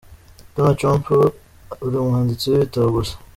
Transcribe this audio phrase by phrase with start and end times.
[0.53, 1.05] Donald trump
[1.85, 3.15] uri umwanditsi w’ibitabo gusa.